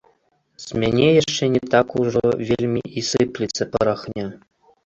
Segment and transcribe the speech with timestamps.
[0.63, 4.27] З мяне яшчэ не так ужо вельмі і сыплецца парахня.